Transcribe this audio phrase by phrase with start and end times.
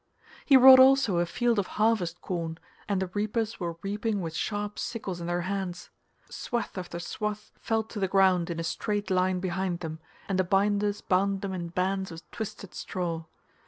[0.47, 2.57] He wrought also a field of harvest corn,
[2.89, 5.91] and the reapers were reaping with sharp sickles in their hands.
[6.27, 10.43] Swathe after swathe fell to the ground in a straight line behind them, and the
[10.43, 13.25] binders bound them in bands of twisted straw.